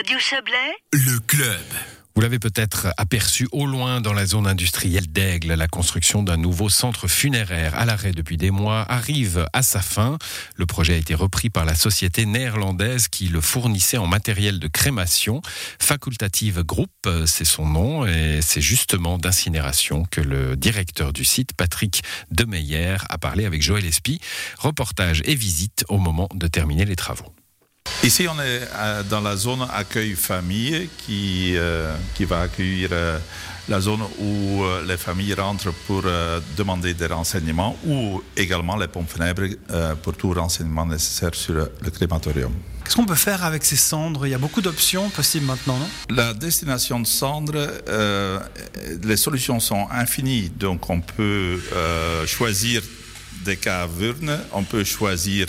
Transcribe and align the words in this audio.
Radio 0.00 0.18
Chablais, 0.18 0.72
Le 0.94 1.18
club. 1.18 1.60
Vous 2.14 2.22
l'avez 2.22 2.38
peut-être 2.38 2.88
aperçu 2.96 3.46
au 3.52 3.66
loin 3.66 4.00
dans 4.00 4.14
la 4.14 4.24
zone 4.24 4.46
industrielle 4.46 5.06
d'Aigle. 5.12 5.52
La 5.52 5.68
construction 5.68 6.22
d'un 6.22 6.38
nouveau 6.38 6.70
centre 6.70 7.06
funéraire 7.06 7.74
à 7.74 7.84
l'arrêt 7.84 8.12
depuis 8.12 8.38
des 8.38 8.50
mois 8.50 8.80
arrive 8.90 9.46
à 9.52 9.60
sa 9.60 9.82
fin. 9.82 10.16
Le 10.56 10.64
projet 10.64 10.94
a 10.94 10.96
été 10.96 11.14
repris 11.14 11.50
par 11.50 11.66
la 11.66 11.74
société 11.74 12.24
néerlandaise 12.24 13.08
qui 13.08 13.28
le 13.28 13.42
fournissait 13.42 13.98
en 13.98 14.06
matériel 14.06 14.58
de 14.58 14.68
crémation. 14.68 15.42
Facultative 15.78 16.62
Group, 16.62 17.06
c'est 17.26 17.44
son 17.44 17.66
nom 17.66 18.06
et 18.06 18.40
c'est 18.40 18.62
justement 18.62 19.18
d'incinération 19.18 20.06
que 20.10 20.22
le 20.22 20.56
directeur 20.56 21.12
du 21.12 21.26
site, 21.26 21.52
Patrick 21.52 22.02
Demeyer, 22.30 22.96
a 23.10 23.18
parlé 23.18 23.44
avec 23.44 23.60
Joël 23.60 23.84
Espy. 23.84 24.18
Reportage 24.56 25.20
et 25.26 25.34
visite 25.34 25.84
au 25.90 25.98
moment 25.98 26.28
de 26.32 26.46
terminer 26.46 26.86
les 26.86 26.96
travaux. 26.96 27.34
Ici, 28.02 28.26
on 28.26 28.40
est 28.40 28.62
euh, 28.74 29.02
dans 29.02 29.20
la 29.20 29.36
zone 29.36 29.66
accueil 29.70 30.14
famille 30.14 30.88
qui, 31.04 31.52
euh, 31.54 31.94
qui 32.14 32.24
va 32.24 32.40
accueillir 32.40 32.88
euh, 32.92 33.18
la 33.68 33.78
zone 33.78 34.00
où 34.18 34.64
euh, 34.64 34.82
les 34.86 34.96
familles 34.96 35.34
rentrent 35.34 35.70
pour 35.86 36.04
demander 36.56 36.94
des 36.94 37.06
renseignements 37.06 37.76
ou 37.84 38.22
également 38.38 38.76
les 38.76 38.88
pompes 38.88 39.10
funèbres 39.10 39.42
pour 40.02 40.16
tout 40.16 40.32
renseignement 40.32 40.86
nécessaire 40.86 41.34
sur 41.34 41.52
le, 41.52 41.72
le 41.82 41.90
crématorium. 41.90 42.52
Qu'est-ce 42.82 42.96
qu'on 42.96 43.04
peut 43.04 43.14
faire 43.14 43.44
avec 43.44 43.64
ces 43.64 43.76
cendres? 43.76 44.26
Il 44.26 44.30
y 44.30 44.34
a 44.34 44.38
beaucoup 44.38 44.62
d'options 44.62 45.10
possibles 45.10 45.44
maintenant, 45.44 45.76
non? 45.76 45.88
La 46.08 46.32
destination 46.32 47.00
de 47.00 47.06
cendres, 47.06 47.68
les 49.04 49.16
solutions 49.18 49.60
sont 49.60 49.86
infinies. 49.92 50.48
Donc, 50.48 50.88
on 50.88 51.00
peut 51.00 51.60
choisir 52.26 52.82
des 53.44 53.56
cavernes, 53.56 54.40
on 54.52 54.64
peut 54.64 54.84
choisir 54.84 55.46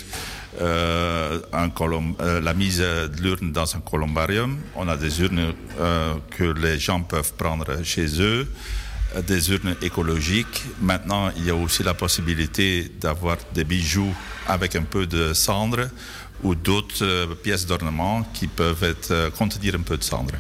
colom- 0.60 2.16
euh, 2.22 2.42
la 2.42 2.54
mise 2.54 2.80
de 2.80 3.22
l'urne 3.22 3.52
dans 3.52 3.76
un 3.76 3.80
columbarium. 3.80 4.58
On 4.76 4.88
a 4.88 4.98
des 4.98 5.22
urnes 5.22 5.54
euh, 5.80 6.14
que 6.38 6.44
les 6.44 6.80
gens 6.80 7.02
peuvent 7.02 7.34
prendre 7.34 7.84
chez 7.84 8.22
eux, 8.22 8.48
euh, 9.16 9.22
des 9.22 9.52
urnes 9.52 9.76
écologiques. 9.82 10.64
Maintenant, 10.82 11.32
il 11.38 11.46
y 11.46 11.50
a 11.50 11.56
aussi 11.56 11.84
la 11.84 11.94
possibilité 11.94 12.92
d'avoir 13.00 13.38
des 13.54 13.64
bijoux 13.64 14.14
avec 14.48 14.76
un 14.76 14.84
peu 14.84 15.06
de 15.08 15.34
cendre 15.34 15.90
ou 16.44 16.56
d'autres 16.56 17.04
euh, 17.04 17.28
pièces 17.36 17.66
d'ornement 17.66 18.24
qui 18.34 18.48
peuvent 18.48 18.96
euh, 19.12 19.30
contenir 19.32 19.76
un 19.76 19.82
peu 19.84 19.98
de 19.98 20.04
cendre. 20.04 20.34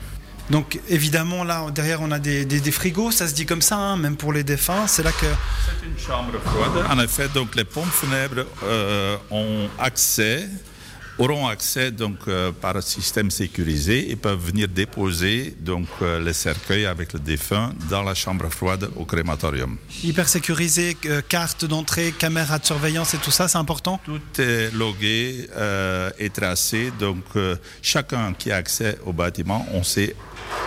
Donc 0.51 0.79
évidemment, 0.89 1.43
là, 1.45 1.57
derrière, 1.73 2.01
on 2.01 2.11
a 2.11 2.19
des, 2.19 2.43
des- 2.45 2.59
des 2.59 2.71
frigos, 2.71 3.11
ça 3.11 3.25
se 3.29 3.33
dit 3.33 3.45
comme 3.45 3.61
ça, 3.61 3.77
hein, 3.77 3.95
même 3.97 4.17
pour 4.17 4.33
les 4.33 4.43
défunts. 4.43 4.85
C'est 4.85 5.01
là 5.03 5.11
que... 5.13 5.25
C'est 5.65 5.85
une 5.87 5.97
chambre 5.97 6.33
froide. 6.43 6.85
En 6.89 6.99
effet, 6.99 7.27
donc 7.33 7.55
les 7.55 7.63
pompes 7.63 7.89
funèbres 8.01 8.45
euh, 8.63 9.15
ont 9.31 9.69
accès, 9.79 10.49
auront 11.17 11.47
accès 11.47 11.91
donc 11.91 12.17
euh, 12.27 12.51
par 12.51 12.75
un 12.75 12.81
système 12.81 13.31
sécurisé 13.31 14.11
et 14.11 14.15
peuvent 14.17 14.43
venir 14.51 14.67
déposer 14.67 15.55
donc 15.59 15.87
euh, 16.01 16.19
les 16.19 16.33
cercueils 16.33 16.85
avec 16.85 17.13
le 17.13 17.19
défunt 17.19 17.71
dans 17.89 18.03
la 18.03 18.13
chambre 18.15 18.49
froide 18.49 18.89
au 18.97 19.05
crématorium. 19.05 19.77
Hyper 20.03 20.27
sécurisé, 20.27 20.97
euh, 21.05 21.21
carte 21.27 21.63
d'entrée, 21.63 22.11
caméra 22.11 22.59
de 22.59 22.65
surveillance 22.65 23.13
et 23.13 23.19
tout 23.19 23.31
ça, 23.31 23.47
c'est 23.47 23.57
important? 23.57 24.01
Tout 24.03 24.19
est 24.41 24.71
logué 24.73 25.47
euh, 25.55 26.09
et 26.19 26.29
tracé, 26.29 26.91
donc 26.99 27.23
euh, 27.35 27.55
chacun 27.81 28.33
qui 28.33 28.51
a 28.51 28.57
accès 28.57 28.97
au 29.05 29.13
bâtiment, 29.13 29.65
on 29.73 29.83
sait 29.83 30.15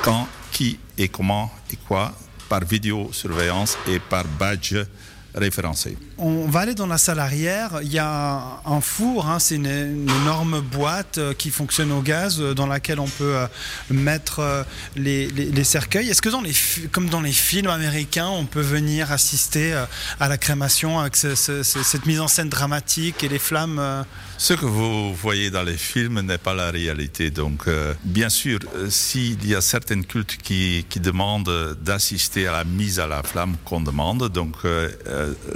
quand, 0.05 0.29
qui 0.53 0.79
et 0.99 1.09
comment 1.09 1.51
et 1.73 1.77
quoi 1.77 2.13
par 2.51 2.63
vidéosurveillance 2.63 3.79
et 3.89 3.99
par 3.99 4.25
badge 4.39 4.77
On 6.19 6.47
va 6.47 6.61
aller 6.61 6.75
dans 6.75 6.87
la 6.87 6.99
salle 6.99 7.19
arrière. 7.19 7.81
Il 7.83 7.93
y 7.93 7.99
a 7.99 8.61
un 8.65 8.81
four, 8.81 9.27
hein, 9.29 9.39
c'est 9.39 9.57
une, 9.57 9.67
une 9.67 10.11
énorme 10.23 10.61
boîte 10.61 11.19
euh, 11.19 11.35
qui 11.35 11.51
fonctionne 11.51 11.91
au 11.93 12.01
gaz 12.03 12.41
euh, 12.41 12.55
dans 12.55 12.67
laquelle 12.67 13.01
on 13.01 13.09
peut 13.09 13.35
euh, 13.37 13.47
mettre 13.91 14.65
les, 14.97 15.27
les- 15.31 15.47
les 15.51 15.65
cercueils. 15.65 16.09
Est-ce 16.09 16.23
que, 16.23 16.29
dans 16.29 16.41
les, 16.41 16.53
comme 16.93 17.09
dans 17.09 17.21
les 17.21 17.33
films 17.33 17.71
américains, 17.71 18.29
on 18.29 18.45
peut 18.47 18.61
venir 18.61 19.11
assister 19.13 19.73
à 20.21 20.29
la 20.29 20.39
crémation 20.39 21.01
avec 21.01 21.17
ce- 21.17 21.35
ce- 21.35 21.63
ce- 21.63 21.83
cette 21.83 22.07
mise 22.07 22.21
en 22.21 22.29
scène 22.29 22.49
dramatique 22.49 23.25
et 23.25 23.29
les 23.29 23.39
flammes 23.39 24.05
Ce 24.39 24.55
que 24.55 24.67
vous 24.67 25.15
voyez 25.15 25.51
dans 25.51 25.63
les 25.63 25.77
films 25.77 26.21
n'est 26.21 26.39
pas 26.39 26.55
la 26.55 26.71
réalité. 26.71 27.31
Donc, 27.31 27.67
euh, 27.67 27.95
bien 28.05 28.29
sûr, 28.29 28.59
s'il 28.89 29.45
y 29.47 29.55
a 29.55 29.61
certains 29.61 30.03
cultes 30.03 30.37
qui, 30.43 30.87
qui 30.89 31.01
demandent 31.01 31.77
d'assister 31.83 32.47
à 32.47 32.53
la 32.53 32.65
mise 32.65 33.01
à 33.01 33.07
la 33.07 33.23
flamme 33.23 33.57
qu'on 33.65 33.81
demande, 33.81 34.29
donc 34.29 34.55
euh, 34.65 34.89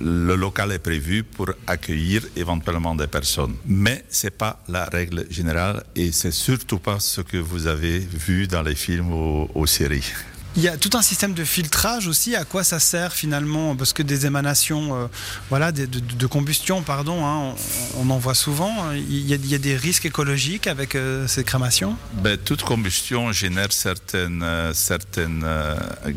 le 0.01 0.35
local 0.35 0.73
est 0.73 0.79
prévu 0.79 1.23
pour 1.23 1.51
accueillir 1.67 2.23
éventuellement 2.37 2.95
des 2.95 3.07
personnes. 3.07 3.57
Mais 3.67 4.05
c'est 4.09 4.37
pas 4.37 4.63
la 4.69 4.85
règle 4.87 5.27
générale 5.31 5.85
et 5.97 6.13
c'est 6.13 6.33
surtout 6.33 6.79
pas 6.79 7.01
ce 7.01 7.21
que 7.21 7.37
vous 7.37 7.67
avez 7.67 7.99
vu 7.99 8.47
dans 8.47 8.63
les 8.63 8.75
films 8.75 9.13
ou 9.13 9.49
aux 9.55 9.67
séries. 9.67 10.13
Il 10.59 10.65
y 10.65 10.69
a 10.69 10.77
tout 10.77 10.91
un 10.95 11.03
système 11.03 11.35
de 11.35 11.45
filtrage 11.45 12.09
aussi. 12.09 12.35
À 12.35 12.45
quoi 12.45 12.65
ça 12.65 12.81
sert 12.81 13.13
finalement 13.13 13.77
Parce 13.77 13.93
que 13.93 14.03
des 14.03 14.27
émanations, 14.27 14.93
euh, 14.93 15.07
voilà, 15.51 15.71
de, 15.71 16.27
combustion, 16.27 16.83
pardon, 16.83 17.25
hein, 17.25 17.55
on, 17.97 18.11
en 18.11 18.19
voit 18.19 18.35
souvent. 18.35 18.91
Il 18.93 19.25
y, 19.25 19.55
a, 19.55 19.59
des 19.59 19.77
risques 19.77 20.07
écologiques 20.07 20.67
avec 20.67 20.97
euh, 20.97 21.29
ces 21.29 21.45
crémations? 21.45 21.97
Ben, 22.25 22.37
toute 22.37 22.65
combustion 22.65 23.31
génère 23.31 23.71
certaines 23.71 24.43
euh, 24.43 24.73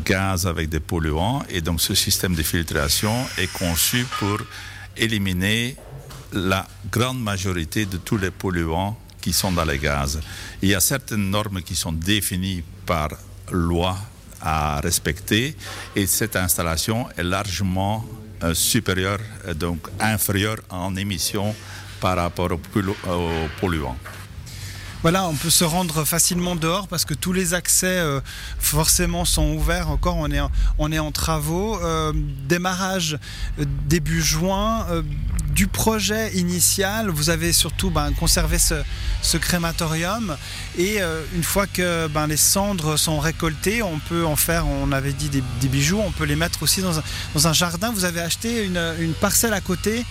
gaz 0.04 0.48
avec 0.48 0.68
des 0.68 0.80
polluants 0.80 1.44
et 1.48 1.60
donc 1.60 1.80
ce 1.80 1.94
système 1.94 2.34
de 2.34 2.42
filtration 2.42 3.14
est 3.38 3.52
conçu 3.52 4.04
pour 4.18 4.38
éliminer 4.96 5.76
la 6.32 6.66
grande 6.90 7.22
majorité 7.22 7.86
de 7.86 7.96
tous 7.96 8.16
les 8.16 8.32
polluants 8.32 8.98
qui 9.20 9.32
sont 9.32 9.52
dans 9.52 9.64
les 9.64 9.78
gaz. 9.78 10.18
Il 10.62 10.68
y 10.68 10.74
a 10.74 10.80
certaines 10.80 11.30
normes 11.30 11.62
qui 11.62 11.76
sont 11.76 11.92
définies 11.92 12.64
par 12.86 13.10
loi 13.52 13.96
à 14.42 14.80
respecter 14.80 15.56
et 15.96 16.06
cette 16.06 16.36
installation 16.36 17.08
est 17.16 17.22
largement 17.22 18.04
euh, 18.42 18.54
supérieure, 18.54 19.20
euh, 19.46 19.54
donc 19.54 19.88
inférieure 20.00 20.58
en 20.68 20.96
émissions 20.96 21.54
par 22.00 22.16
rapport 22.16 22.50
aux, 22.50 23.10
aux 23.10 23.48
polluants. 23.60 23.96
Voilà, 25.02 25.26
on 25.26 25.34
peut 25.34 25.50
se 25.50 25.64
rendre 25.64 26.04
facilement 26.04 26.54
dehors 26.54 26.86
parce 26.86 27.04
que 27.04 27.12
tous 27.14 27.32
les 27.32 27.54
accès 27.54 27.98
euh, 27.98 28.20
forcément 28.60 29.24
sont 29.24 29.52
ouverts. 29.52 29.90
Encore, 29.90 30.16
on 30.16 30.30
est 30.30 30.38
en, 30.38 30.48
on 30.78 30.92
est 30.92 31.00
en 31.00 31.10
travaux. 31.10 31.76
Euh, 31.82 32.12
démarrage 32.46 33.18
euh, 33.58 33.64
début 33.88 34.22
juin 34.22 34.86
euh, 34.90 35.02
du 35.62 35.68
projet 35.68 36.32
initial. 36.34 37.08
Vous 37.08 37.30
avez 37.30 37.52
surtout 37.52 37.90
ben, 37.90 38.10
conservé 38.14 38.58
ce, 38.58 38.74
ce 39.22 39.36
crématorium 39.36 40.36
et 40.76 41.00
euh, 41.00 41.22
une 41.36 41.44
fois 41.44 41.68
que 41.68 42.08
ben, 42.08 42.26
les 42.26 42.36
cendres 42.36 42.96
sont 42.96 43.20
récoltées, 43.20 43.80
on 43.80 44.00
peut 44.00 44.26
en 44.26 44.34
faire. 44.34 44.66
On 44.66 44.90
avait 44.90 45.12
dit 45.12 45.28
des, 45.28 45.44
des 45.60 45.68
bijoux. 45.68 46.00
On 46.04 46.10
peut 46.10 46.24
les 46.24 46.34
mettre 46.34 46.64
aussi 46.64 46.82
dans 46.82 46.98
un, 46.98 47.02
dans 47.34 47.46
un 47.46 47.52
jardin. 47.52 47.92
Vous 47.92 48.04
avez 48.04 48.20
acheté 48.20 48.64
une, 48.64 48.82
une 48.98 49.14
parcelle 49.14 49.54
à 49.54 49.60
côté 49.60 50.04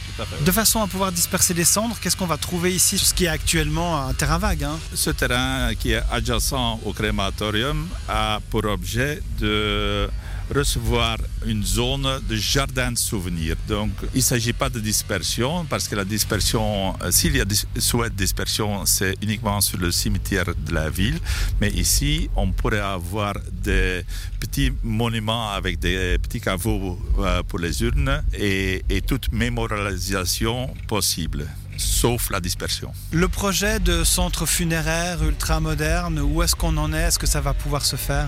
de 0.47 0.51
façon 0.53 0.81
à 0.81 0.87
pouvoir 0.87 1.11
disperser 1.11 1.53
les 1.53 1.65
cendres. 1.65 1.97
Qu'est-ce 1.99 2.15
qu'on 2.15 2.27
va 2.27 2.37
trouver 2.37 2.73
ici, 2.73 2.97
ce 2.97 3.13
qui 3.13 3.25
est 3.25 3.33
actuellement 3.39 4.07
un 4.07 4.13
terrain 4.13 4.37
vague 4.37 4.63
hein? 4.63 4.79
Ce 4.93 5.09
terrain 5.09 5.75
qui 5.77 5.91
est 5.91 6.03
adjacent 6.09 6.79
au 6.85 6.93
crématorium 6.93 7.89
a 8.07 8.39
pour 8.49 8.63
objet 8.63 9.21
de 9.41 10.09
recevoir 10.53 11.17
une 11.45 11.63
zone 11.63 12.19
de 12.27 12.35
jardin 12.35 12.91
de 12.91 12.97
souvenirs. 12.97 13.55
Donc, 13.67 13.91
il 14.13 14.17
ne 14.17 14.21
s'agit 14.21 14.53
pas 14.53 14.69
de 14.69 14.79
dispersion, 14.79 15.65
parce 15.65 15.87
que 15.87 15.95
la 15.95 16.05
dispersion, 16.05 16.93
euh, 17.01 17.11
s'il 17.11 17.35
y 17.35 17.41
a 17.41 17.45
souhait 17.79 18.09
de 18.09 18.15
dispersion, 18.15 18.85
c'est 18.85 19.15
uniquement 19.21 19.61
sur 19.61 19.77
le 19.77 19.91
cimetière 19.91 20.45
de 20.67 20.73
la 20.73 20.89
ville. 20.89 21.19
Mais 21.59 21.69
ici, 21.71 22.29
on 22.35 22.51
pourrait 22.51 22.79
avoir 22.79 23.35
des 23.51 24.05
petits 24.39 24.71
monuments 24.83 25.51
avec 25.51 25.79
des 25.79 26.17
petits 26.19 26.41
caveaux 26.41 26.99
euh, 27.19 27.43
pour 27.43 27.59
les 27.59 27.81
urnes 27.83 28.23
et, 28.33 28.83
et 28.89 29.01
toute 29.01 29.31
mémorialisation 29.31 30.73
possible, 30.87 31.47
sauf 31.77 32.29
la 32.29 32.39
dispersion. 32.39 32.91
Le 33.11 33.27
projet 33.27 33.79
de 33.79 34.03
centre 34.03 34.45
funéraire 34.45 35.23
ultra 35.23 35.59
moderne, 35.59 36.19
où 36.19 36.43
est-ce 36.43 36.55
qu'on 36.55 36.75
en 36.77 36.93
est? 36.93 37.01
Est-ce 37.01 37.19
que 37.19 37.27
ça 37.27 37.41
va 37.41 37.53
pouvoir 37.53 37.85
se 37.85 37.95
faire? 37.95 38.27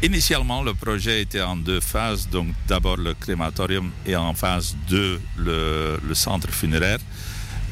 Initialement, 0.00 0.62
le 0.62 0.74
projet 0.74 1.22
était 1.22 1.40
en 1.42 1.56
deux 1.56 1.80
phases. 1.80 2.28
Donc, 2.28 2.46
d'abord 2.68 2.96
le 2.96 3.14
crématorium 3.14 3.90
et 4.06 4.14
en 4.14 4.32
phase 4.32 4.76
2, 4.88 5.20
le, 5.38 5.98
centre 6.14 6.48
funéraire. 6.50 6.98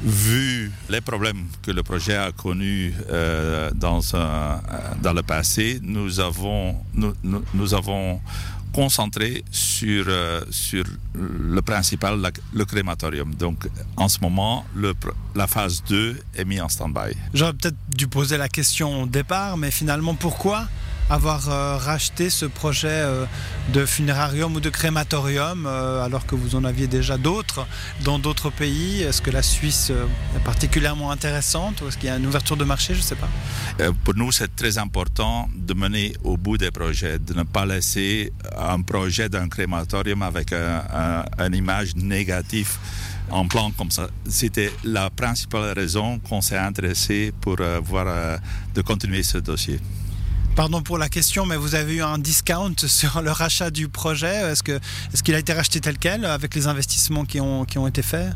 Vu 0.02 0.72
les 0.90 1.00
problèmes 1.00 1.46
que 1.62 1.70
le 1.70 1.82
projet 1.84 2.16
a 2.16 2.32
connus 2.32 2.92
euh, 3.10 3.70
euh, 3.70 4.94
dans 5.00 5.12
le 5.12 5.22
passé, 5.22 5.78
nous 5.82 6.18
avons, 6.18 6.76
nous, 6.94 7.74
avons 7.74 8.20
concentré 8.72 9.44
sur, 9.52 10.04
euh, 10.08 10.42
sur 10.50 10.84
le 11.14 11.60
principal, 11.62 12.20
le 12.52 12.64
crématorium. 12.64 13.34
Donc, 13.36 13.68
en 13.96 14.08
ce 14.08 14.18
moment, 14.20 14.66
la 15.36 15.46
phase 15.46 15.82
2 15.88 16.20
est 16.34 16.44
mise 16.44 16.60
en 16.60 16.68
stand-by. 16.68 17.14
J'aurais 17.32 17.54
peut-être 17.54 17.78
dû 17.88 18.08
poser 18.08 18.36
la 18.36 18.48
question 18.48 19.04
au 19.04 19.06
départ, 19.06 19.56
mais 19.56 19.70
finalement, 19.70 20.14
pourquoi 20.14 20.66
avoir 21.08 21.48
euh, 21.48 21.76
racheté 21.76 22.30
ce 22.30 22.46
projet 22.46 22.88
euh, 22.88 23.26
de 23.72 23.86
funérarium 23.86 24.54
ou 24.56 24.60
de 24.60 24.70
crématorium 24.70 25.66
euh, 25.66 26.04
alors 26.04 26.26
que 26.26 26.34
vous 26.34 26.56
en 26.56 26.64
aviez 26.64 26.88
déjà 26.88 27.16
d'autres 27.16 27.66
dans 28.02 28.18
d'autres 28.18 28.50
pays 28.50 29.02
Est-ce 29.02 29.22
que 29.22 29.30
la 29.30 29.42
Suisse 29.42 29.92
est 30.36 30.44
particulièrement 30.44 31.10
intéressante 31.10 31.80
ou 31.80 31.88
est-ce 31.88 31.96
qu'il 31.98 32.08
y 32.08 32.12
a 32.12 32.16
une 32.16 32.26
ouverture 32.26 32.56
de 32.56 32.64
marché 32.64 32.94
Je 32.94 33.00
ne 33.00 33.04
sais 33.04 33.16
pas. 33.16 33.28
Pour 34.04 34.14
nous, 34.14 34.32
c'est 34.32 34.54
très 34.56 34.78
important 34.78 35.48
de 35.54 35.74
mener 35.74 36.14
au 36.24 36.36
bout 36.36 36.58
des 36.58 36.70
projets, 36.70 37.18
de 37.18 37.34
ne 37.34 37.42
pas 37.42 37.66
laisser 37.66 38.32
un 38.56 38.80
projet 38.82 39.28
d'un 39.28 39.48
crématorium 39.48 40.22
avec 40.22 40.52
une 40.52 41.54
image 41.54 41.94
négative 41.96 42.76
en 43.30 43.46
plan 43.46 43.70
comme 43.72 43.90
ça. 43.90 44.08
C'était 44.28 44.72
la 44.84 45.10
principale 45.10 45.72
raison 45.76 46.18
qu'on 46.18 46.40
s'est 46.40 46.58
intéressé 46.58 47.32
pour 47.40 47.56
voir 47.82 48.38
de 48.74 48.82
continuer 48.82 49.22
ce 49.22 49.38
dossier. 49.38 49.80
Pardon 50.56 50.80
pour 50.80 50.96
la 50.96 51.10
question, 51.10 51.44
mais 51.44 51.56
vous 51.56 51.74
avez 51.74 51.96
eu 51.96 52.02
un 52.02 52.16
discount 52.16 52.74
sur 52.86 53.20
le 53.20 53.30
rachat 53.30 53.70
du 53.70 53.88
projet. 53.88 54.36
Est-ce 54.52 54.62
qu'il 54.62 55.34
est 55.34 55.36
a 55.36 55.38
été 55.38 55.52
racheté 55.52 55.82
tel 55.82 55.98
quel 55.98 56.24
avec 56.24 56.54
les 56.54 56.66
investissements 56.66 57.26
qui 57.26 57.42
ont, 57.42 57.66
qui 57.66 57.76
ont 57.76 57.86
été 57.86 58.00
faits? 58.00 58.32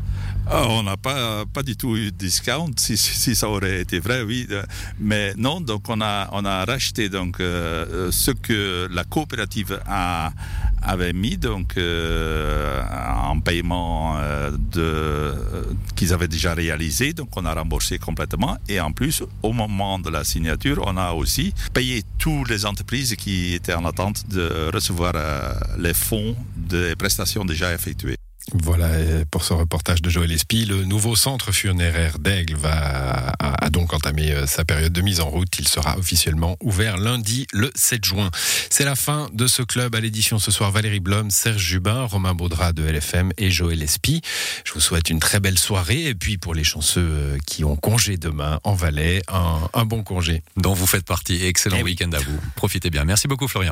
Oh, 0.53 0.67
On 0.69 0.83
n'a 0.83 0.97
pas, 0.97 1.45
pas 1.45 1.63
du 1.63 1.75
tout 1.75 1.95
eu 1.95 2.11
de 2.11 2.17
discount, 2.17 2.71
si, 2.77 2.97
si, 2.97 3.35
ça 3.35 3.49
aurait 3.49 3.81
été 3.81 3.99
vrai, 3.99 4.21
oui. 4.21 4.47
Mais 4.99 5.33
non, 5.37 5.61
donc 5.61 5.89
on 5.89 6.01
a, 6.01 6.29
on 6.31 6.45
a 6.45 6.65
racheté 6.65 7.09
donc, 7.09 7.39
euh, 7.39 8.11
ce 8.11 8.31
que 8.31 8.87
la 8.91 9.03
coopérative 9.03 9.79
a, 9.87 10.31
avait 10.81 11.13
mis 11.13 11.37
donc, 11.37 11.77
euh, 11.77 12.81
en 13.23 13.39
paiement 13.39 14.17
euh, 14.17 14.51
de, 14.51 15.33
qu'ils 15.95 16.13
avaient 16.13 16.27
déjà 16.27 16.53
réalisé. 16.53 17.13
Donc 17.13 17.29
on 17.35 17.45
a 17.45 17.53
remboursé 17.53 17.97
complètement. 17.97 18.57
Et 18.67 18.79
en 18.79 18.91
plus, 18.91 19.23
au 19.43 19.53
moment 19.53 19.99
de 19.99 20.09
la 20.09 20.23
signature, 20.23 20.83
on 20.85 20.97
a 20.97 21.11
aussi 21.11 21.53
payé 21.73 22.03
toutes 22.17 22.49
les 22.49 22.65
entreprises 22.65 23.15
qui 23.15 23.53
étaient 23.53 23.73
en 23.73 23.85
attente 23.85 24.27
de 24.29 24.69
recevoir 24.73 25.13
les 25.77 25.93
fonds 25.93 26.35
des 26.55 26.95
prestations 26.95 27.45
déjà 27.45 27.73
effectuées. 27.73 28.20
Voilà 28.53 28.89
pour 29.29 29.43
ce 29.43 29.53
reportage 29.53 30.01
de 30.01 30.09
Joël 30.09 30.31
Espy. 30.31 30.65
Le 30.65 30.83
nouveau 30.83 31.15
centre 31.15 31.51
funéraire 31.51 32.19
d'Aigle 32.19 32.55
va 32.55 33.33
a, 33.39 33.69
donc 33.69 33.93
entamé 33.93 34.31
euh, 34.31 34.45
sa 34.45 34.65
période 34.65 34.91
de 34.91 35.01
mise 35.01 35.19
en 35.19 35.29
route. 35.29 35.57
Il 35.59 35.67
sera 35.67 35.97
officiellement 35.97 36.57
ouvert 36.61 36.97
lundi 36.97 37.47
le 37.53 37.71
7 37.75 38.03
juin. 38.03 38.29
C'est 38.69 38.83
la 38.83 38.95
fin 38.95 39.29
de 39.33 39.47
ce 39.47 39.61
club 39.61 39.95
à 39.95 39.99
l'édition 39.99 40.39
ce 40.39 40.51
soir. 40.51 40.71
Valérie 40.71 40.99
Blom, 40.99 41.31
Serge 41.31 41.63
Jubin, 41.63 42.03
Romain 42.03 42.33
Baudra 42.33 42.73
de 42.73 42.83
LFM 42.83 43.31
et 43.37 43.51
Joël 43.51 43.81
Espy. 43.81 44.21
Je 44.65 44.73
vous 44.73 44.81
souhaite 44.81 45.09
une 45.09 45.19
très 45.19 45.39
belle 45.39 45.59
soirée 45.59 46.05
et 46.05 46.15
puis 46.15 46.37
pour 46.37 46.53
les 46.53 46.63
chanceux 46.63 47.01
euh, 47.01 47.37
qui 47.45 47.63
ont 47.63 47.75
congé 47.75 48.17
demain 48.17 48.59
en 48.63 48.73
Valais, 48.73 49.21
un, 49.29 49.85
bon 49.85 50.03
congé. 50.03 50.43
Dont 50.57 50.73
vous 50.73 50.87
faites 50.87 51.05
partie. 51.05 51.43
Excellent 51.45 51.77
eh 51.79 51.83
week-end 51.83 52.11
à 52.13 52.19
vous. 52.19 52.39
Profitez 52.55 52.89
bien. 52.89 53.05
Merci 53.05 53.27
beaucoup 53.27 53.47
Florian. 53.47 53.69